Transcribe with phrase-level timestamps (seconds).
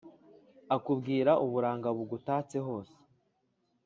[0.75, 2.95] Akambwira uburanga, bugutatse hose